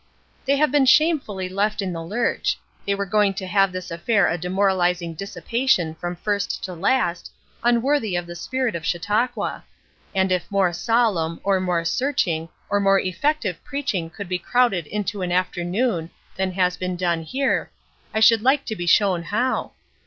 "They 0.45 0.57
have 0.57 0.71
been 0.71 0.87
shamefully 0.87 1.47
left 1.47 1.79
in 1.79 1.93
the 1.93 2.01
lurch; 2.03 2.57
they 2.87 2.95
were 2.95 3.05
going 3.05 3.35
to 3.35 3.45
have 3.45 3.71
this 3.71 3.91
affair 3.91 4.27
a 4.27 4.35
demoralizing 4.35 5.13
dissipation 5.13 5.93
from 5.93 6.15
first 6.15 6.63
to 6.63 6.73
last, 6.73 7.31
unworthy 7.63 8.15
of 8.15 8.25
the 8.25 8.35
spirit 8.35 8.73
of 8.75 8.83
Chautauqua. 8.83 9.63
And 10.15 10.31
if 10.31 10.49
more 10.49 10.73
solemn, 10.73 11.39
or 11.43 11.59
more 11.59 11.85
searching, 11.85 12.49
or 12.67 12.79
more 12.79 12.99
effective 12.99 13.63
preaching 13.63 14.09
could 14.09 14.27
be 14.27 14.39
crowded 14.39 14.87
into 14.87 15.21
an 15.21 15.31
afternoon 15.31 16.09
than 16.35 16.53
has 16.53 16.77
been 16.77 16.95
done 16.95 17.21
here, 17.21 17.69
I 18.11 18.21
should 18.21 18.41
like 18.41 18.65
to 18.65 18.75
be 18.75 18.87
shown 18.87 19.21
how. 19.21 19.73